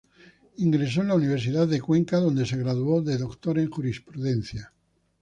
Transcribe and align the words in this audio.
Ingresó 0.57 1.01
en 1.01 1.09
la 1.09 1.13
Universidad 1.13 1.67
de 1.67 1.79
Cuenca, 1.79 2.17
donde 2.17 2.47
se 2.47 2.57
graduó 2.57 3.03
de 3.03 3.19
doctor 3.19 3.59
en 3.59 3.69
jurisprudencia. 3.69 4.73